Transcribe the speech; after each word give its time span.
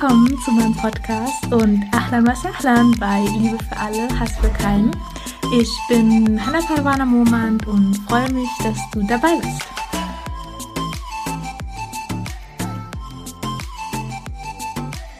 Willkommen 0.00 0.38
zu 0.38 0.50
meinem 0.52 0.74
Podcast 0.74 1.52
und 1.52 1.84
Ahlan 1.92 2.26
was 2.26 2.42
Ahlan 2.46 2.92
bei 2.98 3.20
Liebe 3.36 3.58
für 3.62 3.76
alle, 3.76 4.08
Hass 4.18 4.32
für 4.38 4.48
keinen. 4.48 4.96
Ich 5.54 5.70
bin 5.90 6.40
Hannah 6.42 6.62
Parwana 6.62 7.04
Momand 7.04 7.66
und 7.66 7.94
freue 8.08 8.32
mich, 8.32 8.48
dass 8.62 8.78
du 8.92 9.06
dabei 9.06 9.36
bist. 9.36 9.62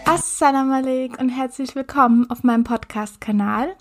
Assalamu 0.06 0.72
alaikum 0.72 1.26
und 1.26 1.28
herzlich 1.28 1.74
willkommen 1.74 2.30
auf 2.30 2.42
meinem 2.42 2.64
Podcast-Kanal. 2.64 3.76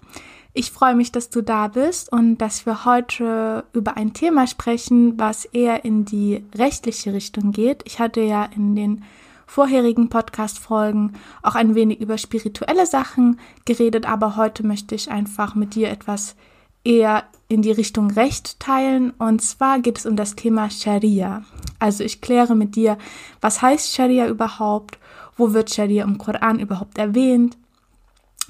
Ich 0.53 0.71
freue 0.71 0.95
mich, 0.95 1.13
dass 1.13 1.29
du 1.29 1.41
da 1.41 1.69
bist 1.69 2.11
und 2.11 2.39
dass 2.39 2.65
wir 2.65 2.83
heute 2.83 3.63
über 3.71 3.95
ein 3.95 4.11
Thema 4.11 4.47
sprechen, 4.47 5.17
was 5.17 5.45
eher 5.45 5.85
in 5.85 6.03
die 6.03 6.43
rechtliche 6.57 7.13
Richtung 7.13 7.53
geht. 7.53 7.83
Ich 7.85 7.99
hatte 7.99 8.19
ja 8.19 8.43
in 8.53 8.75
den 8.75 9.05
vorherigen 9.49 10.09
Podcast-Folgen 10.09 11.13
auch 11.41 11.55
ein 11.55 11.73
wenig 11.73 11.99
über 11.99 12.19
spirituelle 12.19 12.85
Sachen 12.85 13.39
geredet, 13.65 14.07
aber 14.07 14.35
heute 14.35 14.65
möchte 14.65 14.93
ich 14.93 15.09
einfach 15.09 15.55
mit 15.55 15.73
dir 15.73 15.89
etwas 15.89 16.35
eher 16.83 17.23
in 17.47 17.63
die 17.63 17.71
Richtung 17.71 18.11
Recht 18.11 18.59
teilen. 18.59 19.09
Und 19.17 19.41
zwar 19.41 19.79
geht 19.79 19.97
es 19.97 20.05
um 20.05 20.15
das 20.15 20.35
Thema 20.35 20.69
Scharia. 20.69 21.43
Also 21.79 22.03
ich 22.03 22.21
kläre 22.21 22.55
mit 22.55 22.75
dir, 22.75 22.99
was 23.41 23.63
heißt 23.63 23.91
Scharia 23.93 24.27
überhaupt? 24.27 24.99
Wo 25.35 25.51
wird 25.51 25.73
Scharia 25.73 26.03
im 26.03 26.19
Koran 26.19 26.59
überhaupt 26.59 26.99
erwähnt? 26.99 27.57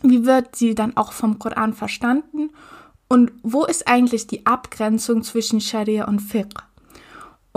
Wie 0.01 0.25
wird 0.25 0.57
sie 0.57 0.75
dann 0.75 0.97
auch 0.97 1.13
vom 1.13 1.39
Koran 1.39 1.73
verstanden? 1.73 2.49
Und 3.07 3.31
wo 3.41 3.63
ist 3.63 3.87
eigentlich 3.87 4.27
die 4.27 4.45
Abgrenzung 4.45 5.23
zwischen 5.23 5.61
Scharia 5.61 6.09
und 6.09 6.19
Fiqh? 6.19 6.61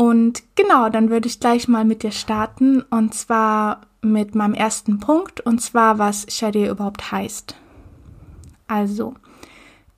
Und 0.03 0.42
genau, 0.56 0.89
dann 0.89 1.11
würde 1.11 1.28
ich 1.28 1.39
gleich 1.39 1.69
mal 1.69 1.84
mit 1.84 2.03
dir 2.03 2.11
starten 2.11 2.83
und 2.91 3.14
zwar 3.14 3.83
mit 4.00 4.34
meinem 4.34 4.53
ersten 4.53 4.98
Punkt 4.98 5.39
und 5.39 5.61
zwar, 5.61 5.97
was 6.00 6.27
Scharia 6.28 6.72
überhaupt 6.72 7.12
heißt. 7.12 7.55
Also, 8.67 9.14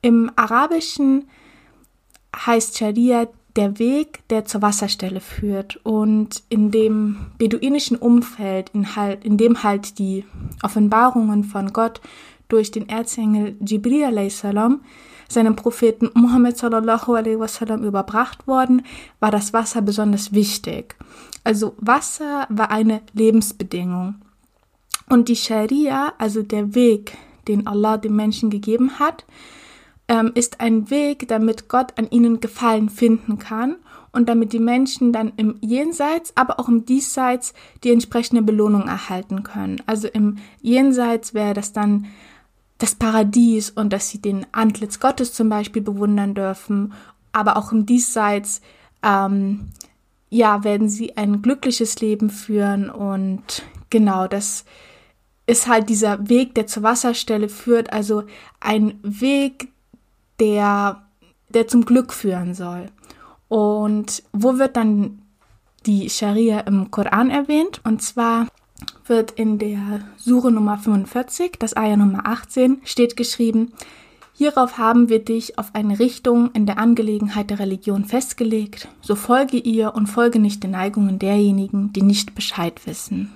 im 0.03 0.29
Arabischen 0.35 1.27
heißt 2.35 2.77
Scharia 2.77 3.27
der 3.55 3.79
Weg, 3.79 4.19
der 4.27 4.45
zur 4.45 4.61
Wasserstelle 4.61 5.21
führt. 5.21 5.77
Und 5.77 6.43
in 6.49 6.69
dem 6.69 7.31
beduinischen 7.39 7.97
Umfeld, 7.97 8.69
in, 8.75 8.95
halt, 8.95 9.25
in 9.25 9.37
dem 9.37 9.63
halt 9.63 9.97
die 9.97 10.23
Offenbarungen 10.61 11.43
von 11.43 11.73
Gott 11.73 11.99
durch 12.47 12.69
den 12.69 12.87
Erzengel 12.89 13.55
Jibril 13.59 14.29
salam 14.29 14.81
seinem 15.27 15.55
Propheten 15.55 16.09
Muhammad 16.13 16.57
sallallahu 16.57 17.13
alaihi 17.13 17.39
wasallam 17.39 17.83
überbracht 17.83 18.47
worden, 18.47 18.83
war 19.19 19.31
das 19.31 19.53
Wasser 19.53 19.81
besonders 19.81 20.33
wichtig. 20.33 20.95
Also 21.43 21.75
Wasser 21.77 22.47
war 22.49 22.71
eine 22.71 23.01
Lebensbedingung. 23.13 24.15
Und 25.09 25.29
die 25.29 25.35
Scharia, 25.35 26.13
also 26.17 26.41
der 26.41 26.73
Weg, 26.73 27.17
den 27.47 27.67
Allah 27.67 27.97
dem 27.97 28.15
Menschen 28.15 28.49
gegeben 28.49 28.99
hat, 28.99 29.25
ähm, 30.07 30.31
ist 30.35 30.61
ein 30.61 30.89
Weg, 30.89 31.27
damit 31.27 31.67
Gott 31.67 31.93
an 31.97 32.09
ihnen 32.09 32.39
Gefallen 32.39 32.89
finden 32.89 33.37
kann 33.39 33.75
und 34.11 34.29
damit 34.29 34.53
die 34.53 34.59
Menschen 34.59 35.11
dann 35.11 35.33
im 35.37 35.57
Jenseits, 35.61 36.31
aber 36.35 36.59
auch 36.59 36.69
im 36.69 36.85
Diesseits 36.85 37.53
die 37.83 37.91
entsprechende 37.91 38.41
Belohnung 38.41 38.87
erhalten 38.87 39.43
können. 39.43 39.81
Also 39.85 40.07
im 40.07 40.37
Jenseits 40.61 41.33
wäre 41.33 41.53
das 41.53 41.73
dann 41.73 42.05
das 42.77 42.95
Paradies 42.95 43.69
und 43.69 43.93
dass 43.93 44.09
sie 44.09 44.21
den 44.21 44.45
Antlitz 44.51 44.99
Gottes 44.99 45.33
zum 45.33 45.49
Beispiel 45.49 45.81
bewundern 45.81 46.33
dürfen, 46.33 46.93
aber 47.31 47.57
auch 47.57 47.71
im 47.71 47.85
Diesseits, 47.85 48.61
ähm, 49.03 49.69
ja, 50.29 50.63
werden 50.63 50.89
sie 50.89 51.15
ein 51.15 51.41
glückliches 51.41 51.99
Leben 52.01 52.29
führen 52.29 52.89
und 52.89 53.63
genau, 53.89 54.27
das 54.27 54.65
ist 55.47 55.67
halt 55.67 55.89
dieser 55.89 56.27
Weg, 56.27 56.55
der 56.55 56.67
zur 56.67 56.83
Wasserstelle 56.83 57.49
führt, 57.49 57.93
also 57.93 58.23
ein 58.59 58.99
Weg, 59.03 59.69
der, 60.39 61.03
der 61.49 61.67
zum 61.67 61.85
Glück 61.85 62.13
führen 62.13 62.53
soll. 62.53 62.87
Und 63.47 64.23
wo 64.33 64.57
wird 64.57 64.75
dann 64.75 65.21
die 65.85 66.09
Scharia 66.09 66.61
im 66.61 66.89
Koran 66.89 67.29
erwähnt? 67.29 67.79
Und 67.83 68.01
zwar 68.01 68.47
wird 69.05 69.31
in 69.31 69.57
der 69.59 70.01
Sure 70.17 70.51
Nummer 70.51 70.77
45, 70.77 71.53
das 71.59 71.75
Ayah 71.77 71.97
Nummer 71.97 72.25
18, 72.25 72.81
steht 72.83 73.15
geschrieben, 73.15 73.71
Hierauf 74.37 74.77
haben 74.77 75.07
wir 75.07 75.23
dich 75.23 75.57
auf 75.57 75.73
eine 75.73 75.97
Richtung 75.97 76.51
in 76.51 76.65
der 76.65 76.77
Angelegenheit 76.77 77.49
der 77.49 77.59
Religion 77.59 78.03
festgelegt, 78.03 78.89
so 78.99 79.15
folge 79.15 79.57
ihr 79.57 79.95
und 79.95 80.07
folge 80.07 80.39
nicht 80.39 80.61
den 80.61 80.71
Neigungen 80.71 81.19
derjenigen, 81.19 81.93
die 81.93 82.01
nicht 82.01 82.35
Bescheid 82.35 82.85
wissen. 82.85 83.31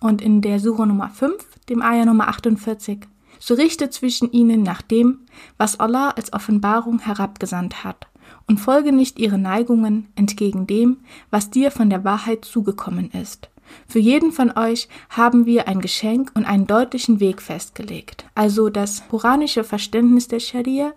Und 0.00 0.22
in 0.22 0.40
der 0.40 0.58
Sure 0.58 0.86
Nummer 0.86 1.10
5, 1.10 1.34
dem 1.68 1.82
Ayah 1.82 2.06
Nummer 2.06 2.28
48, 2.28 3.00
so 3.38 3.54
richte 3.54 3.90
zwischen 3.90 4.32
ihnen 4.32 4.62
nach 4.62 4.80
dem, 4.80 5.18
was 5.58 5.78
Allah 5.78 6.10
als 6.10 6.32
Offenbarung 6.32 6.98
herabgesandt 7.00 7.84
hat, 7.84 8.06
und 8.46 8.58
folge 8.58 8.92
nicht 8.92 9.18
ihre 9.18 9.36
Neigungen 9.36 10.08
entgegen 10.14 10.66
dem, 10.66 10.98
was 11.30 11.50
dir 11.50 11.70
von 11.70 11.90
der 11.90 12.04
Wahrheit 12.04 12.46
zugekommen 12.46 13.10
ist. 13.10 13.50
Für 13.86 13.98
jeden 13.98 14.32
von 14.32 14.56
euch 14.56 14.88
haben 15.10 15.46
wir 15.46 15.68
ein 15.68 15.80
Geschenk 15.80 16.30
und 16.34 16.44
einen 16.44 16.66
deutlichen 16.66 17.20
Weg 17.20 17.42
festgelegt. 17.42 18.24
Also 18.34 18.68
das 18.68 19.02
koranische 19.08 19.64
Verständnis 19.64 20.28
der 20.28 20.40
Scharia 20.40 20.92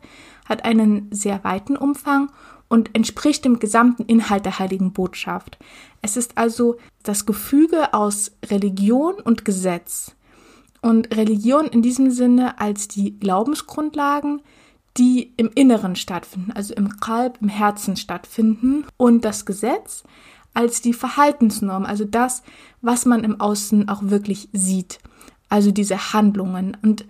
hat 0.45 0.65
einen 0.65 1.07
sehr 1.11 1.43
weiten 1.43 1.77
Umfang 1.77 2.31
und 2.67 2.95
entspricht 2.95 3.43
dem 3.43 3.59
gesamten 3.59 4.03
Inhalt 4.03 4.45
der 4.45 4.57
heiligen 4.59 4.93
Botschaft. 4.93 5.57
Es 6.01 6.15
ist 6.15 6.37
also 6.37 6.77
das 7.03 7.25
Gefüge 7.25 7.93
aus 7.93 8.31
Religion 8.45 9.15
und 9.15 9.43
Gesetz. 9.43 10.15
Und 10.81 11.15
Religion 11.15 11.67
in 11.67 11.81
diesem 11.81 12.11
Sinne 12.11 12.59
als 12.59 12.87
die 12.87 13.19
Glaubensgrundlagen, 13.19 14.41
die 14.97 15.33
im 15.37 15.51
Inneren 15.53 15.95
stattfinden, 15.95 16.51
also 16.53 16.73
im 16.73 16.97
Kalb, 16.99 17.39
im 17.41 17.49
Herzen 17.49 17.97
stattfinden. 17.97 18.85
Und 18.97 19.25
das 19.25 19.45
Gesetz 19.45 20.03
als 20.53 20.81
die 20.81 20.93
Verhaltensnorm, 20.93 21.85
also 21.85 22.05
das, 22.05 22.43
was 22.81 23.05
man 23.05 23.23
im 23.23 23.39
Außen 23.39 23.89
auch 23.89 24.01
wirklich 24.03 24.49
sieht, 24.51 24.99
also 25.49 25.71
diese 25.71 26.13
Handlungen. 26.13 26.77
Und 26.81 27.05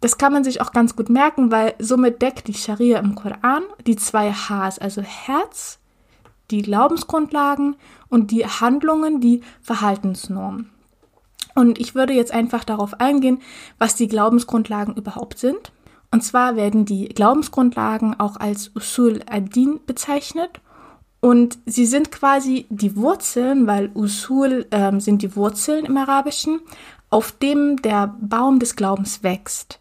das 0.00 0.18
kann 0.18 0.32
man 0.32 0.44
sich 0.44 0.60
auch 0.60 0.72
ganz 0.72 0.96
gut 0.96 1.08
merken, 1.08 1.50
weil 1.50 1.74
somit 1.78 2.20
deckt 2.20 2.48
die 2.48 2.54
Scharia 2.54 2.98
im 2.98 3.14
Koran 3.14 3.62
die 3.86 3.96
zwei 3.96 4.32
Hs, 4.32 4.78
also 4.78 5.00
Herz, 5.00 5.78
die 6.50 6.62
Glaubensgrundlagen 6.62 7.76
und 8.08 8.30
die 8.30 8.46
Handlungen, 8.46 9.20
die 9.20 9.40
Verhaltensnormen. 9.62 10.70
Und 11.54 11.78
ich 11.78 11.94
würde 11.94 12.12
jetzt 12.12 12.32
einfach 12.32 12.64
darauf 12.64 13.00
eingehen, 13.00 13.40
was 13.78 13.94
die 13.94 14.08
Glaubensgrundlagen 14.08 14.94
überhaupt 14.96 15.38
sind. 15.38 15.72
Und 16.10 16.22
zwar 16.22 16.56
werden 16.56 16.84
die 16.84 17.08
Glaubensgrundlagen 17.08 18.18
auch 18.18 18.36
als 18.36 18.72
Usul 18.74 19.22
ad-Din 19.28 19.80
bezeichnet 19.86 20.60
und 21.24 21.56
sie 21.64 21.86
sind 21.86 22.12
quasi 22.12 22.66
die 22.68 22.96
Wurzeln, 22.96 23.66
weil 23.66 23.90
Usul 23.94 24.66
ähm, 24.70 25.00
sind 25.00 25.22
die 25.22 25.34
Wurzeln 25.34 25.86
im 25.86 25.96
Arabischen, 25.96 26.60
auf 27.08 27.32
dem 27.32 27.80
der 27.80 28.14
Baum 28.20 28.58
des 28.58 28.76
Glaubens 28.76 29.22
wächst. 29.22 29.80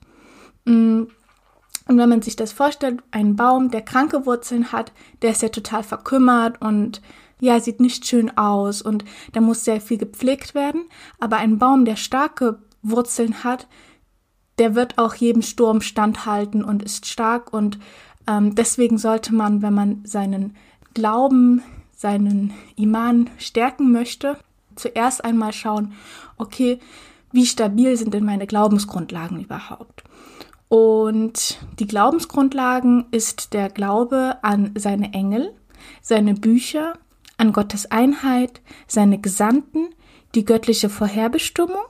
Mm. 0.64 1.02
Und 1.86 1.98
wenn 1.98 2.08
man 2.08 2.22
sich 2.22 2.38
das 2.38 2.54
vorstellt, 2.54 3.04
ein 3.12 3.36
Baum, 3.36 3.72
der 3.72 3.82
kranke 3.82 4.26
Wurzeln 4.26 4.72
hat, 4.72 4.94
der 5.22 5.32
ist 5.32 5.42
ja 5.42 5.50
total 5.50 5.84
verkümmert 5.84 6.62
und 6.62 7.02
ja, 7.42 7.60
sieht 7.60 7.82
nicht 7.82 8.08
schön 8.08 8.38
aus 8.38 8.82
und 8.82 9.04
da 9.34 9.42
muss 9.42 9.66
sehr 9.66 9.82
viel 9.82 9.98
gepflegt 9.98 10.56
werden. 10.56 10.86
Aber 11.20 11.36
ein 11.36 11.58
Baum, 11.58 11.84
der 11.84 11.98
starke 11.98 12.60
Wurzeln 12.84 13.44
hat, 13.44 13.68
der 14.60 14.76
wird 14.76 14.98
auch 14.98 15.14
jedem 15.14 15.42
Sturm 15.42 15.82
standhalten 15.82 16.64
und 16.64 16.84
ist 16.84 17.06
stark 17.06 17.52
und 17.52 17.80
ähm, 18.28 18.56
deswegen 18.56 18.98
sollte 18.98 19.36
man, 19.36 19.62
wenn 19.62 19.74
man 19.74 20.06
seinen 20.06 20.56
Glauben, 20.94 21.64
seinen 21.96 22.54
Iman 22.76 23.30
stärken 23.38 23.92
möchte, 23.92 24.38
zuerst 24.76 25.24
einmal 25.24 25.54
schauen, 25.54 25.94
okay, 26.38 26.80
wie 27.32 27.46
stabil 27.46 27.96
sind 27.98 28.14
denn 28.14 28.26
meine 28.26 28.48
Glaubensgrundlagen 28.48 29.42
überhaupt? 29.42 30.04
Und 30.70 31.60
die 31.80 31.88
Glaubensgrundlagen 31.88 33.06
ist 33.12 33.54
der 33.54 33.70
Glaube 33.70 34.38
an 34.42 34.72
seine 34.76 35.14
Engel, 35.14 35.54
seine 36.02 36.34
Bücher, 36.34 36.94
an 37.38 37.54
Gottes 37.54 37.92
Einheit, 37.92 38.62
seine 38.88 39.20
Gesandten, 39.20 39.90
die 40.36 40.46
göttliche 40.46 40.90
Vorherbestimmung 40.90 41.84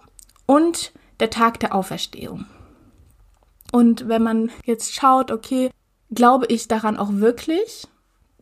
und 0.46 0.94
der 1.20 1.30
Tag 1.30 1.60
der 1.60 1.74
Auferstehung. 1.76 2.46
Und 3.72 4.08
wenn 4.08 4.24
man 4.24 4.52
jetzt 4.66 4.94
schaut, 4.94 5.32
okay, 5.32 5.72
glaube 6.12 6.46
ich 6.48 6.68
daran 6.68 6.98
auch 6.98 7.14
wirklich? 7.14 7.88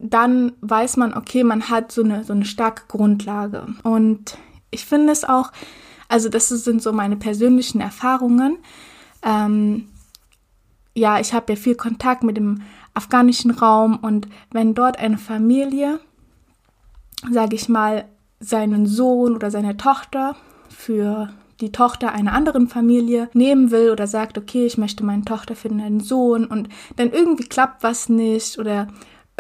Dann 0.02 0.54
weiß 0.62 0.98
man, 0.98 1.14
okay, 1.14 1.44
man 1.44 1.70
hat 1.70 1.92
so 1.92 2.04
eine, 2.04 2.24
so 2.24 2.34
eine 2.34 2.46
starke 2.46 2.84
Grundlage. 2.88 3.68
Und 3.84 4.38
ich 4.72 4.86
finde 4.86 5.14
es 5.14 5.24
auch, 5.24 5.52
also 6.10 6.28
das 6.28 6.50
sind 6.50 6.82
so 6.82 6.92
meine 6.92 7.16
persönlichen 7.16 7.82
Erfahrungen. 7.82 8.58
Ähm, 9.24 9.88
ja, 10.96 11.20
ich 11.20 11.34
habe 11.34 11.54
ja 11.54 11.56
viel 11.56 11.76
Kontakt 11.76 12.24
mit 12.24 12.36
dem 12.36 12.64
afghanischen 12.94 13.52
Raum 13.52 13.98
und 13.98 14.28
wenn 14.52 14.74
dort 14.74 15.00
eine 15.00 15.18
Familie, 15.18 16.00
sage 17.32 17.56
ich 17.56 17.70
mal, 17.70 18.06
seinen 18.40 18.88
Sohn 18.88 19.36
oder 19.36 19.52
seine 19.52 19.78
Tochter 19.78 20.36
für 20.68 21.30
die 21.62 21.72
Tochter 21.72 22.12
einer 22.12 22.34
anderen 22.34 22.68
Familie 22.68 23.30
nehmen 23.34 23.72
will 23.72 23.92
oder 23.92 24.08
sagt, 24.08 24.38
okay, 24.38 24.66
ich 24.66 24.78
möchte 24.78 25.06
meine 25.06 25.24
Tochter 25.24 25.56
für 25.56 25.70
einen 25.70 26.00
Sohn 26.00 26.46
und 26.46 26.68
dann 26.96 27.12
irgendwie 27.12 27.44
klappt 27.44 27.84
was 27.84 28.10
nicht 28.10 28.58
oder 28.58 28.88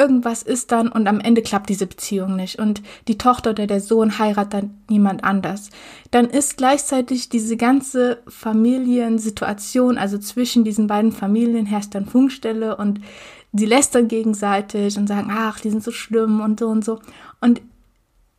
irgendwas 0.01 0.41
ist 0.41 0.71
dann 0.71 0.87
und 0.87 1.07
am 1.07 1.19
Ende 1.19 1.43
klappt 1.43 1.69
diese 1.69 1.85
Beziehung 1.85 2.35
nicht. 2.35 2.57
Und 2.57 2.81
die 3.07 3.19
Tochter 3.19 3.51
oder 3.51 3.67
der 3.67 3.79
Sohn 3.79 4.17
heiratet 4.17 4.53
dann 4.53 4.81
niemand 4.89 5.23
anders, 5.23 5.69
dann 6.09 6.25
ist 6.25 6.57
gleichzeitig 6.57 7.29
diese 7.29 7.55
ganze 7.55 8.23
Familiensituation, 8.27 9.99
also 9.99 10.17
zwischen 10.17 10.63
diesen 10.63 10.87
beiden 10.87 11.11
Familien 11.11 11.67
herrscht 11.67 11.93
dann 11.93 12.07
Funkstelle 12.07 12.77
und 12.77 12.99
die 13.51 13.65
lästern 13.65 14.07
gegenseitig 14.07 14.97
und 14.97 15.07
sagen, 15.07 15.29
ach, 15.31 15.59
die 15.59 15.69
sind 15.69 15.83
so 15.83 15.91
schlimm 15.91 16.41
und 16.41 16.59
so 16.59 16.67
und 16.67 16.83
so. 16.83 16.99
Und 17.39 17.61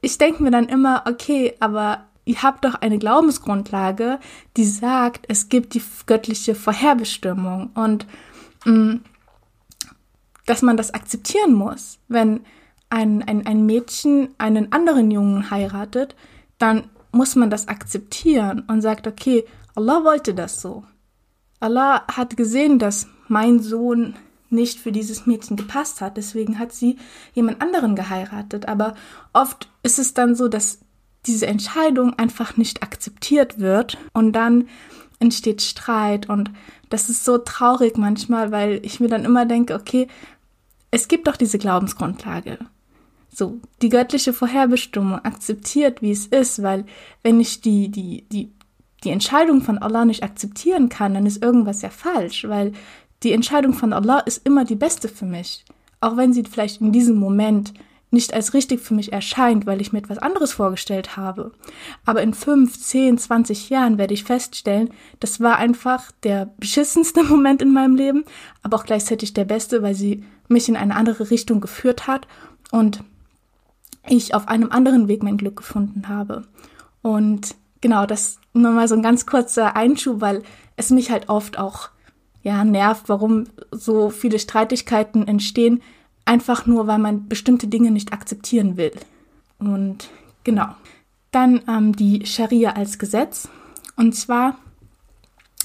ich 0.00 0.18
denke 0.18 0.42
mir 0.42 0.50
dann 0.50 0.68
immer, 0.68 1.04
okay, 1.06 1.54
aber 1.60 2.06
ihr 2.24 2.42
habt 2.42 2.64
doch 2.64 2.74
eine 2.74 2.98
Glaubensgrundlage, 2.98 4.18
die 4.56 4.64
sagt, 4.64 5.26
es 5.28 5.48
gibt 5.48 5.74
die 5.74 5.82
göttliche 6.06 6.56
Vorherbestimmung. 6.56 7.70
Und 7.74 8.06
mh, 8.64 8.72
mm, 8.72 9.00
dass 10.46 10.62
man 10.62 10.76
das 10.76 10.92
akzeptieren 10.94 11.54
muss. 11.54 11.98
Wenn 12.08 12.40
ein, 12.90 13.22
ein, 13.22 13.46
ein 13.46 13.64
Mädchen 13.66 14.34
einen 14.38 14.72
anderen 14.72 15.10
Jungen 15.10 15.50
heiratet, 15.50 16.14
dann 16.58 16.84
muss 17.12 17.36
man 17.36 17.50
das 17.50 17.68
akzeptieren 17.68 18.64
und 18.68 18.80
sagt, 18.80 19.06
okay, 19.06 19.44
Allah 19.74 20.04
wollte 20.04 20.34
das 20.34 20.60
so. 20.60 20.84
Allah 21.60 22.06
hat 22.08 22.36
gesehen, 22.36 22.78
dass 22.78 23.06
mein 23.28 23.60
Sohn 23.60 24.14
nicht 24.50 24.78
für 24.78 24.92
dieses 24.92 25.26
Mädchen 25.26 25.56
gepasst 25.56 26.00
hat, 26.00 26.16
deswegen 26.16 26.58
hat 26.58 26.72
sie 26.72 26.98
jemand 27.32 27.62
anderen 27.62 27.96
geheiratet. 27.96 28.68
Aber 28.68 28.94
oft 29.32 29.70
ist 29.82 29.98
es 29.98 30.12
dann 30.12 30.34
so, 30.34 30.48
dass 30.48 30.80
diese 31.26 31.46
Entscheidung 31.46 32.14
einfach 32.18 32.56
nicht 32.56 32.82
akzeptiert 32.82 33.58
wird 33.58 33.96
und 34.12 34.32
dann 34.32 34.68
entsteht 35.20 35.62
Streit 35.62 36.28
und 36.28 36.50
das 36.92 37.08
ist 37.08 37.24
so 37.24 37.38
traurig 37.38 37.96
manchmal, 37.96 38.52
weil 38.52 38.80
ich 38.84 39.00
mir 39.00 39.08
dann 39.08 39.24
immer 39.24 39.46
denke, 39.46 39.74
okay, 39.74 40.08
es 40.90 41.08
gibt 41.08 41.26
doch 41.26 41.36
diese 41.36 41.58
Glaubensgrundlage. 41.58 42.58
So, 43.30 43.60
die 43.80 43.88
göttliche 43.88 44.34
Vorherbestimmung 44.34 45.18
akzeptiert, 45.24 46.02
wie 46.02 46.10
es 46.10 46.26
ist, 46.26 46.62
weil 46.62 46.84
wenn 47.22 47.40
ich 47.40 47.62
die, 47.62 47.88
die, 47.88 48.28
die, 48.28 48.52
die 49.04 49.10
Entscheidung 49.10 49.62
von 49.62 49.78
Allah 49.78 50.04
nicht 50.04 50.22
akzeptieren 50.22 50.90
kann, 50.90 51.14
dann 51.14 51.24
ist 51.24 51.42
irgendwas 51.42 51.80
ja 51.80 51.88
falsch, 51.88 52.46
weil 52.46 52.72
die 53.22 53.32
Entscheidung 53.32 53.72
von 53.72 53.94
Allah 53.94 54.18
ist 54.18 54.46
immer 54.46 54.66
die 54.66 54.74
beste 54.74 55.08
für 55.08 55.24
mich. 55.24 55.64
Auch 56.00 56.18
wenn 56.18 56.34
sie 56.34 56.44
vielleicht 56.44 56.82
in 56.82 56.92
diesem 56.92 57.16
Moment 57.16 57.72
nicht 58.12 58.34
als 58.34 58.52
richtig 58.54 58.80
für 58.80 58.94
mich 58.94 59.12
erscheint, 59.12 59.66
weil 59.66 59.80
ich 59.80 59.92
mir 59.92 59.98
etwas 59.98 60.18
anderes 60.18 60.52
vorgestellt 60.52 61.16
habe. 61.16 61.52
Aber 62.04 62.22
in 62.22 62.34
fünf, 62.34 62.78
zehn, 62.78 63.16
zwanzig 63.18 63.70
Jahren 63.70 63.96
werde 63.96 64.14
ich 64.14 64.24
feststellen, 64.24 64.90
das 65.18 65.40
war 65.40 65.56
einfach 65.56 66.12
der 66.22 66.50
beschissenste 66.58 67.24
Moment 67.28 67.62
in 67.62 67.72
meinem 67.72 67.96
Leben, 67.96 68.24
aber 68.62 68.76
auch 68.76 68.84
gleichzeitig 68.84 69.32
der 69.32 69.44
beste, 69.44 69.82
weil 69.82 69.94
sie 69.94 70.24
mich 70.48 70.68
in 70.68 70.76
eine 70.76 70.94
andere 70.94 71.30
Richtung 71.30 71.60
geführt 71.60 72.06
hat 72.06 72.28
und 72.70 73.02
ich 74.06 74.34
auf 74.34 74.46
einem 74.48 74.70
anderen 74.70 75.08
Weg 75.08 75.22
mein 75.22 75.38
Glück 75.38 75.56
gefunden 75.56 76.08
habe. 76.08 76.42
Und 77.00 77.54
genau, 77.80 78.04
das 78.04 78.38
nur 78.52 78.72
mal 78.72 78.88
so 78.88 78.94
ein 78.94 79.02
ganz 79.02 79.26
kurzer 79.26 79.74
Einschub, 79.74 80.20
weil 80.20 80.42
es 80.76 80.90
mich 80.90 81.10
halt 81.10 81.28
oft 81.28 81.58
auch 81.58 81.88
ja 82.42 82.64
nervt, 82.64 83.08
warum 83.08 83.44
so 83.70 84.10
viele 84.10 84.38
Streitigkeiten 84.38 85.26
entstehen, 85.26 85.82
einfach 86.24 86.66
nur, 86.66 86.86
weil 86.86 86.98
man 86.98 87.28
bestimmte 87.28 87.66
Dinge 87.66 87.90
nicht 87.90 88.12
akzeptieren 88.12 88.76
will. 88.76 88.92
Und 89.58 90.08
genau. 90.44 90.74
Dann 91.30 91.62
ähm, 91.68 91.96
die 91.96 92.26
Scharia 92.26 92.72
als 92.72 92.98
Gesetz. 92.98 93.48
Und 93.96 94.14
zwar 94.14 94.58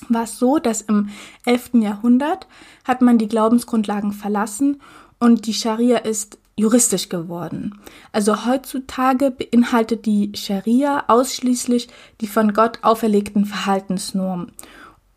war 0.10 0.24
es 0.24 0.38
so, 0.38 0.60
dass 0.60 0.82
im 0.82 1.10
11. 1.46 1.72
Jahrhundert 1.74 2.48
hat 2.86 3.02
man 3.02 3.18
die 3.18 3.28
Glaubensgrundlagen 3.28 4.14
verlassen 4.14 4.82
und 5.20 5.48
die 5.48 5.54
Scharia 5.54 5.98
ist 5.98 6.38
juristisch 6.56 7.10
geworden. 7.10 7.80
Also 8.12 8.46
heutzutage 8.46 9.32
beinhaltet 9.32 10.06
die 10.06 10.32
Scharia 10.36 11.06
ausschließlich 11.08 11.88
die 12.22 12.28
von 12.28 12.54
Gott 12.54 12.80
auferlegten 12.84 13.46
Verhaltensnormen. 13.46 14.52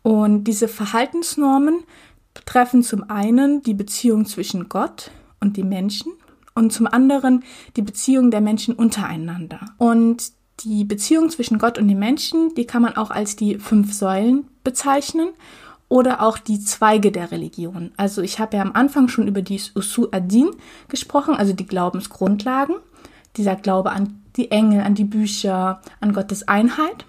Und 0.03 0.45
diese 0.45 0.67
Verhaltensnormen 0.67 1.83
betreffen 2.33 2.83
zum 2.83 3.09
einen 3.09 3.61
die 3.63 3.73
Beziehung 3.73 4.25
zwischen 4.25 4.69
Gott 4.69 5.11
und 5.41 5.57
die 5.57 5.63
Menschen 5.63 6.13
und 6.53 6.71
zum 6.71 6.87
anderen 6.87 7.43
die 7.75 7.81
Beziehung 7.81 8.31
der 8.31 8.41
Menschen 8.41 8.73
untereinander. 8.75 9.59
Und 9.77 10.31
die 10.61 10.83
Beziehung 10.85 11.29
zwischen 11.29 11.57
Gott 11.57 11.77
und 11.77 11.87
den 11.87 11.99
Menschen, 11.99 12.53
die 12.55 12.65
kann 12.65 12.81
man 12.81 12.95
auch 12.95 13.11
als 13.11 13.35
die 13.35 13.57
fünf 13.57 13.93
Säulen 13.93 14.47
bezeichnen 14.63 15.29
oder 15.89 16.21
auch 16.21 16.37
die 16.37 16.59
Zweige 16.59 17.11
der 17.11 17.31
Religion. 17.31 17.91
Also 17.97 18.21
ich 18.21 18.39
habe 18.39 18.57
ja 18.57 18.63
am 18.63 18.73
Anfang 18.73 19.07
schon 19.07 19.27
über 19.27 19.41
die 19.41 19.59
Usu 19.75 20.07
Adin 20.11 20.51
gesprochen, 20.87 21.35
also 21.35 21.53
die 21.53 21.65
Glaubensgrundlagen, 21.65 22.75
dieser 23.37 23.55
Glaube 23.55 23.91
an 23.91 24.21
die 24.37 24.51
Engel, 24.51 24.81
an 24.81 24.95
die 24.95 25.03
Bücher, 25.03 25.81
an 25.99 26.13
Gottes 26.13 26.47
Einheit. 26.47 27.05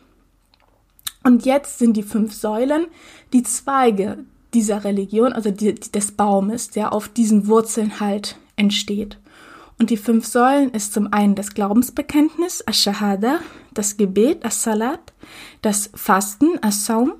Und 1.22 1.44
jetzt 1.44 1.78
sind 1.78 1.96
die 1.96 2.02
fünf 2.02 2.32
Säulen 2.32 2.86
die 3.32 3.44
Zweige 3.44 4.24
dieser 4.54 4.84
Religion, 4.84 5.32
also 5.32 5.50
die, 5.50 5.74
des 5.74 6.12
Baumes, 6.12 6.70
der 6.70 6.92
auf 6.92 7.08
diesen 7.08 7.46
Wurzeln 7.46 8.00
halt 8.00 8.36
entsteht. 8.56 9.18
Und 9.78 9.90
die 9.90 9.96
fünf 9.96 10.26
Säulen 10.26 10.70
ist 10.70 10.92
zum 10.92 11.12
einen 11.12 11.34
das 11.34 11.54
Glaubensbekenntnis, 11.54 12.60
Ash-Shahada, 12.60 13.40
das 13.74 13.96
Gebet, 13.96 14.44
As-Salat, 14.44 15.12
das 15.62 15.90
Fasten, 15.94 16.58
As-Saum, 16.62 17.14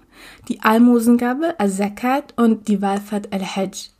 die 0.49 0.61
Almosengabe, 0.61 1.58
As-Zakat 1.58 2.34
und 2.37 2.69
die 2.69 2.81
Wallfahrt 2.81 3.32
Al-Hajj. 3.32 3.90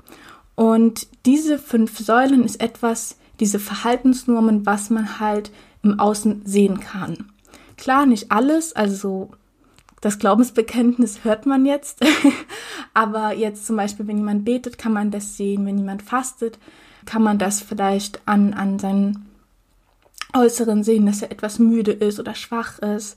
Und 0.55 1.09
diese 1.27 1.59
fünf 1.59 1.99
Säulen 1.99 2.45
ist 2.45 2.61
etwas, 2.61 3.17
diese 3.41 3.59
Verhaltensnormen, 3.59 4.67
was 4.67 4.91
man 4.91 5.19
halt 5.19 5.51
im 5.83 5.99
Außen 5.99 6.43
sehen 6.45 6.79
kann. 6.79 7.31
Klar, 7.77 8.07
nicht 8.07 8.31
alles, 8.31 8.75
also 8.75 9.31
das 10.03 10.19
Glaubensbekenntnis 10.19 11.25
hört 11.25 11.47
man 11.47 11.65
jetzt, 11.65 12.01
aber 12.95 13.33
jetzt 13.33 13.67
zum 13.67 13.77
Beispiel, 13.77 14.07
wenn 14.09 14.19
jemand 14.19 14.45
betet, 14.45 14.77
kann 14.77 14.93
man 14.93 15.11
das 15.11 15.37
sehen, 15.37 15.65
wenn 15.65 15.79
jemand 15.79 16.03
fastet, 16.03 16.59
kann 17.07 17.23
man 17.23 17.39
das 17.39 17.61
vielleicht 17.61 18.21
an, 18.27 18.53
an 18.53 18.79
seinen 18.79 19.27
Äußeren 20.35 20.83
sehen, 20.83 21.07
dass 21.07 21.23
er 21.23 21.31
etwas 21.31 21.59
müde 21.59 21.93
ist 21.93 22.19
oder 22.19 22.35
schwach 22.35 22.81
ist. 22.81 23.17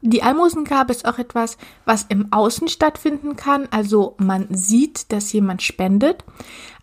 Die 0.00 0.22
Almosengabe 0.22 0.92
ist 0.92 1.06
auch 1.06 1.18
etwas, 1.18 1.56
was 1.84 2.06
im 2.08 2.32
Außen 2.32 2.68
stattfinden 2.68 3.36
kann. 3.36 3.68
Also 3.70 4.14
man 4.18 4.46
sieht, 4.50 5.12
dass 5.12 5.32
jemand 5.32 5.62
spendet. 5.62 6.24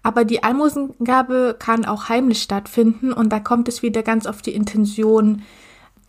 Aber 0.04 0.24
die 0.24 0.44
Almosengabe 0.44 1.56
kann 1.60 1.86
auch 1.86 2.10
heimlich 2.10 2.42
stattfinden 2.42 3.12
und 3.12 3.30
da 3.30 3.40
kommt 3.40 3.68
es 3.68 3.84
wieder 3.84 4.04
ganz 4.04 4.26
auf 4.26 4.42
die 4.42 4.54
Intention, 4.54 5.44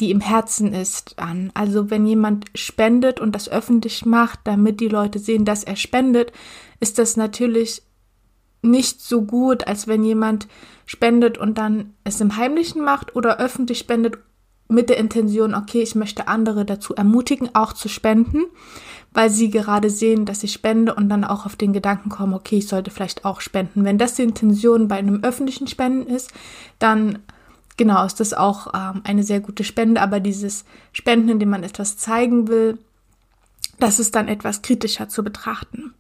die 0.00 0.10
im 0.10 0.20
Herzen 0.20 0.72
ist, 0.72 1.18
an. 1.18 1.50
Also 1.54 1.90
wenn 1.90 2.06
jemand 2.06 2.46
spendet 2.54 3.20
und 3.20 3.34
das 3.34 3.48
öffentlich 3.48 4.06
macht, 4.06 4.40
damit 4.44 4.80
die 4.80 4.88
Leute 4.88 5.18
sehen, 5.18 5.44
dass 5.44 5.64
er 5.64 5.76
spendet, 5.76 6.32
ist 6.80 6.98
das 6.98 7.16
natürlich 7.16 7.82
nicht 8.62 9.00
so 9.00 9.22
gut, 9.22 9.66
als 9.66 9.86
wenn 9.86 10.04
jemand 10.04 10.48
spendet 10.86 11.38
und 11.38 11.58
dann 11.58 11.94
es 12.04 12.20
im 12.20 12.36
Heimlichen 12.36 12.82
macht 12.82 13.14
oder 13.16 13.38
öffentlich 13.38 13.78
spendet 13.78 14.18
mit 14.68 14.88
der 14.88 14.98
Intention, 14.98 15.54
okay, 15.54 15.82
ich 15.82 15.94
möchte 15.94 16.28
andere 16.28 16.64
dazu 16.64 16.94
ermutigen, 16.94 17.54
auch 17.54 17.72
zu 17.72 17.88
spenden, 17.88 18.44
weil 19.12 19.28
sie 19.28 19.50
gerade 19.50 19.90
sehen, 19.90 20.24
dass 20.24 20.44
ich 20.44 20.52
spende 20.52 20.94
und 20.94 21.08
dann 21.08 21.24
auch 21.24 21.44
auf 21.44 21.56
den 21.56 21.72
Gedanken 21.72 22.08
kommen, 22.08 22.34
okay, 22.34 22.58
ich 22.58 22.68
sollte 22.68 22.90
vielleicht 22.90 23.24
auch 23.24 23.40
spenden. 23.40 23.84
Wenn 23.84 23.98
das 23.98 24.14
die 24.14 24.22
Intention 24.22 24.86
bei 24.88 24.96
einem 24.96 25.24
öffentlichen 25.24 25.66
Spenden 25.66 26.06
ist, 26.06 26.30
dann 26.78 27.18
genau 27.80 28.04
ist 28.04 28.20
das 28.20 28.34
auch 28.34 28.74
ähm, 28.74 29.00
eine 29.04 29.22
sehr 29.22 29.40
gute 29.40 29.64
Spende, 29.64 30.02
aber 30.02 30.20
dieses 30.20 30.66
Spenden, 30.92 31.30
indem 31.30 31.48
man 31.48 31.62
etwas 31.62 31.96
zeigen 31.96 32.46
will, 32.46 32.76
das 33.78 33.98
ist 33.98 34.14
dann 34.14 34.28
etwas 34.28 34.60
kritischer 34.60 35.08
zu 35.08 35.24
betrachten. 35.24 35.94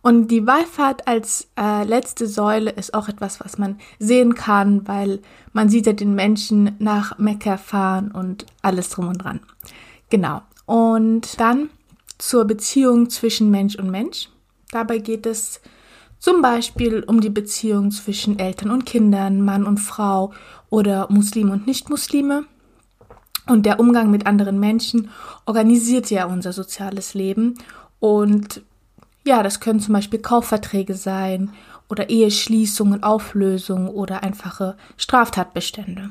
Und 0.00 0.28
die 0.28 0.46
Wallfahrt 0.46 1.06
als 1.06 1.48
äh, 1.60 1.84
letzte 1.84 2.26
Säule 2.26 2.70
ist 2.70 2.94
auch 2.94 3.10
etwas, 3.10 3.38
was 3.40 3.58
man 3.58 3.78
sehen 3.98 4.34
kann, 4.34 4.88
weil 4.88 5.20
man 5.52 5.68
sieht 5.68 5.84
ja 5.84 5.92
den 5.92 6.14
Menschen 6.14 6.74
nach 6.78 7.18
Mekka 7.18 7.58
fahren 7.58 8.12
und 8.12 8.46
alles 8.62 8.88
drum 8.88 9.08
und 9.08 9.18
dran. 9.18 9.40
Genau. 10.08 10.40
Und 10.64 11.38
dann 11.38 11.68
zur 12.16 12.46
Beziehung 12.46 13.10
zwischen 13.10 13.50
Mensch 13.50 13.76
und 13.76 13.90
Mensch. 13.90 14.30
Dabei 14.70 14.98
geht 14.98 15.26
es 15.26 15.60
zum 16.18 16.40
Beispiel 16.40 17.04
um 17.06 17.20
die 17.20 17.30
Beziehung 17.30 17.90
zwischen 17.90 18.38
Eltern 18.38 18.70
und 18.70 18.86
Kindern, 18.86 19.42
Mann 19.42 19.64
und 19.64 19.78
Frau 19.78 20.32
oder 20.70 21.06
Muslime 21.10 21.52
und 21.52 21.66
Nichtmuslime. 21.66 22.44
Und 23.46 23.64
der 23.64 23.78
Umgang 23.78 24.10
mit 24.10 24.26
anderen 24.26 24.58
Menschen 24.58 25.10
organisiert 25.44 26.10
ja 26.10 26.24
unser 26.26 26.52
soziales 26.52 27.14
Leben 27.14 27.54
und 28.00 28.62
ja, 29.24 29.42
das 29.42 29.60
können 29.60 29.80
zum 29.80 29.92
Beispiel 29.92 30.20
Kaufverträge 30.20 30.94
sein 30.94 31.50
oder 31.88 32.08
Eheschließungen, 32.10 33.02
Auflösungen 33.02 33.88
oder 33.88 34.22
einfache 34.22 34.76
Straftatbestände. 34.96 36.10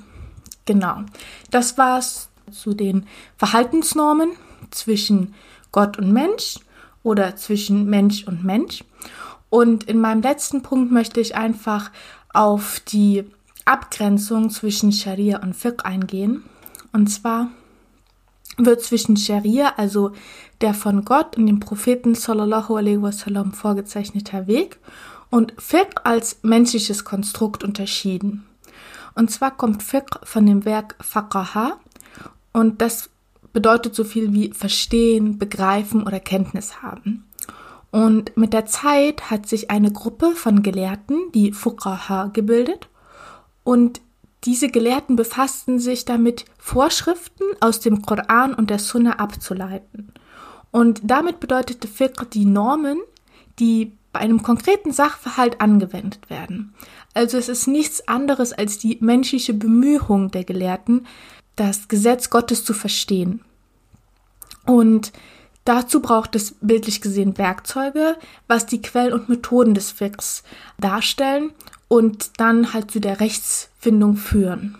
Genau. 0.65 1.03
Das 1.51 1.77
war's 1.77 2.29
zu 2.51 2.73
den 2.73 3.05
Verhaltensnormen, 3.37 4.31
zwischen 4.71 5.33
Gott 5.71 5.97
und 5.97 6.11
Mensch 6.11 6.59
oder 7.03 7.35
zwischen 7.35 7.85
Mensch 7.85 8.25
und 8.25 8.43
Mensch. 8.43 8.83
Und 9.49 9.85
in 9.85 9.99
meinem 9.99 10.21
letzten 10.21 10.61
Punkt 10.61 10.91
möchte 10.91 11.21
ich 11.21 11.35
einfach 11.35 11.91
auf 12.33 12.81
die 12.81 13.25
Abgrenzung 13.65 14.51
zwischen 14.51 14.91
Scharia 14.91 15.41
und 15.41 15.55
Fiqh 15.55 15.83
eingehen. 15.83 16.43
Und 16.93 17.07
zwar 17.07 17.49
wird 18.57 18.81
zwischen 18.81 19.17
Scharia, 19.17 19.73
also 19.77 20.11
der 20.61 20.73
von 20.73 21.03
Gott 21.03 21.37
und 21.37 21.47
dem 21.47 21.59
Propheten 21.59 22.15
sallallahu 22.15 22.75
alaihi 22.75 23.01
wasallam 23.01 23.51
vorgezeichneter 23.51 24.47
Weg, 24.47 24.77
und 25.31 25.53
Fiqh 25.57 25.99
als 26.03 26.39
menschliches 26.43 27.03
Konstrukt 27.03 27.63
unterschieden. 27.63 28.45
Und 29.15 29.31
zwar 29.31 29.51
kommt 29.51 29.81
Fiqh 29.81 30.19
von 30.23 30.45
dem 30.45 30.63
Werk 30.63 30.95
Faqaha 31.01 31.79
und 32.53 32.81
das 32.81 33.09
bedeutet 33.51 33.95
so 33.95 34.03
viel 34.03 34.33
wie 34.33 34.51
verstehen, 34.51 35.39
begreifen 35.39 36.03
oder 36.03 36.19
Kenntnis 36.19 36.81
haben. 36.81 37.25
Und 37.91 38.35
mit 38.37 38.53
der 38.53 38.65
Zeit 38.65 39.31
hat 39.31 39.47
sich 39.47 39.71
eine 39.71 39.91
Gruppe 39.91 40.31
von 40.35 40.61
Gelehrten, 40.61 41.31
die 41.33 41.53
Fuqaha, 41.53 42.27
gebildet 42.27 42.89
und 43.65 43.99
diese 44.45 44.69
Gelehrten 44.69 45.15
befassten 45.15 45.79
sich 45.79 46.05
damit, 46.05 46.45
Vorschriften 46.57 47.43
aus 47.59 47.79
dem 47.79 48.03
Koran 48.03 48.53
und 48.53 48.69
der 48.69 48.77
Sunna 48.79 49.13
abzuleiten. 49.13 50.13
Und 50.71 51.01
damit 51.03 51.39
bedeutete 51.39 51.87
Fiqh 51.87 52.25
die 52.31 52.45
Normen, 52.45 52.99
die 53.59 53.97
bei 54.13 54.19
einem 54.19 54.43
konkreten 54.43 54.91
Sachverhalt 54.91 55.61
angewendet 55.61 56.29
werden. 56.29 56.75
Also 57.15 57.37
es 57.37 57.49
ist 57.49 57.67
nichts 57.67 58.07
anderes 58.07 58.53
als 58.53 58.77
die 58.77 58.99
menschliche 59.01 59.55
Bemühung 59.55 60.29
der 60.29 60.43
Gelehrten, 60.43 61.07
das 61.55 61.87
Gesetz 61.87 62.29
Gottes 62.29 62.63
zu 62.63 62.73
verstehen. 62.73 63.41
Und 64.65 65.11
dazu 65.63 66.01
braucht 66.01 66.35
es 66.35 66.55
bildlich 66.61 67.01
gesehen 67.01 67.37
Werkzeuge, 67.39 68.15
was 68.47 68.67
die 68.67 68.81
Quellen 68.81 69.13
und 69.13 69.27
Methoden 69.27 69.73
des 69.73 69.91
Fiqhs 69.91 70.43
darstellen 70.77 71.51
und 71.87 72.39
dann 72.39 72.73
halt 72.73 72.91
zu 72.91 72.99
der 72.99 73.19
Rechtsfindung 73.19 74.15
führen. 74.17 74.77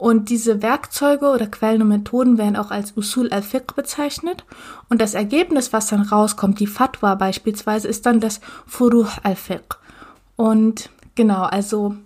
Und 0.00 0.30
diese 0.30 0.62
Werkzeuge 0.62 1.26
oder 1.26 1.46
Quellen 1.46 1.82
und 1.82 1.88
Methoden 1.88 2.38
werden 2.38 2.56
auch 2.56 2.70
als 2.70 2.96
Usul 2.96 3.30
al-Fiqh 3.30 3.74
bezeichnet. 3.74 4.46
Und 4.88 4.98
das 4.98 5.12
Ergebnis, 5.12 5.74
was 5.74 5.88
dann 5.88 6.00
rauskommt, 6.00 6.58
die 6.58 6.66
Fatwa 6.66 7.14
beispielsweise, 7.16 7.86
ist 7.86 8.06
dann 8.06 8.18
das 8.18 8.40
Furuh 8.66 9.08
al-Fiqh. 9.22 9.76
Und 10.36 10.88
genau, 11.16 11.42
also 11.42 11.96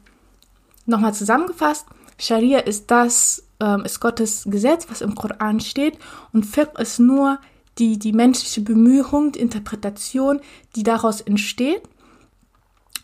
nochmal 0.87 1.15
zusammengefasst, 1.15 1.87
Scharia 2.19 2.59
ist 2.59 2.91
das, 2.91 3.45
ähm, 3.61 3.85
ist 3.85 4.01
Gottes 4.01 4.43
Gesetz, 4.47 4.87
was 4.91 5.01
im 5.01 5.15
Koran 5.15 5.61
steht. 5.61 5.97
Und 6.33 6.47
Fiqh 6.47 6.81
ist 6.81 6.99
nur 6.99 7.39
die, 7.79 7.99
die 8.01 8.13
menschliche 8.13 8.63
Bemühung, 8.63 9.31
die 9.31 9.41
Interpretation, 9.41 10.41
die 10.75 10.83
daraus 10.83 11.21
entsteht. 11.21 11.83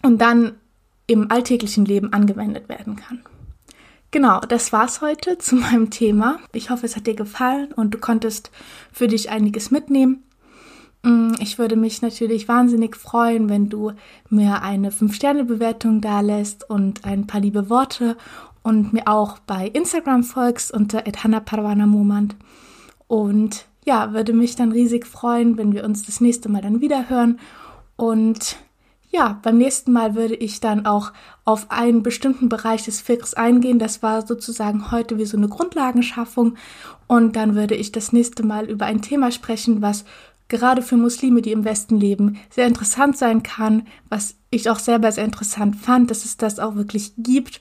Und 0.02 0.18
dann 0.20 0.54
im 1.10 1.30
alltäglichen 1.30 1.84
Leben 1.84 2.12
angewendet 2.12 2.68
werden 2.68 2.94
kann. 2.94 3.20
Genau, 4.12 4.40
das 4.40 4.72
war's 4.72 5.00
heute 5.00 5.38
zu 5.38 5.56
meinem 5.56 5.90
Thema. 5.90 6.38
Ich 6.52 6.70
hoffe, 6.70 6.86
es 6.86 6.94
hat 6.94 7.06
dir 7.06 7.14
gefallen 7.14 7.72
und 7.72 7.92
du 7.92 7.98
konntest 7.98 8.50
für 8.92 9.08
dich 9.08 9.28
einiges 9.30 9.70
mitnehmen. 9.72 10.22
Mm, 11.02 11.32
ich 11.40 11.58
würde 11.58 11.74
mich 11.74 12.00
natürlich 12.00 12.46
wahnsinnig 12.46 12.94
freuen, 12.94 13.48
wenn 13.48 13.68
du 13.68 13.92
mir 14.28 14.62
eine 14.62 14.90
5-Sterne-Bewertung 14.90 16.00
da 16.00 16.20
lässt 16.20 16.68
und 16.68 17.04
ein 17.04 17.26
paar 17.26 17.40
liebe 17.40 17.68
Worte 17.70 18.16
und 18.62 18.92
mir 18.92 19.08
auch 19.08 19.40
bei 19.40 19.66
Instagram 19.66 20.22
folgst 20.22 20.72
unter 20.72 21.02
Moment. 21.86 22.36
Und 23.08 23.66
ja, 23.84 24.12
würde 24.12 24.32
mich 24.32 24.54
dann 24.54 24.70
riesig 24.70 25.06
freuen, 25.06 25.56
wenn 25.56 25.72
wir 25.72 25.84
uns 25.84 26.04
das 26.04 26.20
nächste 26.20 26.48
Mal 26.48 26.62
dann 26.62 26.80
wieder 26.80 27.08
hören. 27.08 27.40
Und 27.96 28.56
ja, 29.10 29.40
beim 29.42 29.58
nächsten 29.58 29.92
Mal 29.92 30.14
würde 30.14 30.36
ich 30.36 30.60
dann 30.60 30.86
auch 30.86 31.12
auf 31.44 31.70
einen 31.70 32.02
bestimmten 32.02 32.48
Bereich 32.48 32.84
des 32.84 33.00
Fiqhs 33.00 33.34
eingehen. 33.34 33.80
Das 33.80 34.02
war 34.02 34.24
sozusagen 34.24 34.92
heute 34.92 35.18
wie 35.18 35.26
so 35.26 35.36
eine 35.36 35.48
Grundlagenschaffung. 35.48 36.56
Und 37.08 37.34
dann 37.34 37.56
würde 37.56 37.74
ich 37.74 37.90
das 37.90 38.12
nächste 38.12 38.44
Mal 38.44 38.70
über 38.70 38.86
ein 38.86 39.02
Thema 39.02 39.32
sprechen, 39.32 39.82
was 39.82 40.04
gerade 40.46 40.82
für 40.82 40.96
Muslime, 40.96 41.42
die 41.42 41.52
im 41.52 41.64
Westen 41.64 41.98
leben, 41.98 42.38
sehr 42.50 42.66
interessant 42.66 43.16
sein 43.16 43.42
kann, 43.42 43.86
was 44.08 44.36
ich 44.50 44.70
auch 44.70 44.78
selber 44.78 45.10
sehr 45.10 45.24
interessant 45.24 45.76
fand, 45.76 46.10
dass 46.10 46.24
es 46.24 46.36
das 46.36 46.60
auch 46.60 46.76
wirklich 46.76 47.12
gibt. 47.18 47.60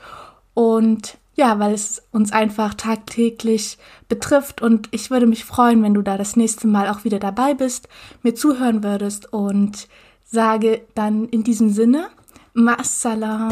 Und 0.54 1.18
ja, 1.36 1.58
weil 1.58 1.74
es 1.74 2.04
uns 2.12 2.32
einfach 2.32 2.76
tagtäglich 2.76 3.80
betrifft. 4.08 4.62
Und 4.62 4.90
ich 4.92 5.10
würde 5.10 5.26
mich 5.26 5.46
freuen, 5.46 5.82
wenn 5.82 5.94
du 5.96 6.04
da 6.04 6.18
das 6.18 6.36
nächste 6.36 6.68
Mal 6.68 6.90
auch 6.90 7.06
wieder 7.06 7.18
dabei 7.18 7.56
bist, 7.56 7.88
mir 8.22 8.36
zuhören 8.36 8.84
würdest 8.84 9.34
und 9.34 9.88
sage 10.32 10.82
dann 10.94 11.28
in 11.30 11.44
diesem 11.44 11.72
Sinne, 11.72 12.10
Ma'assalam. 12.54 13.50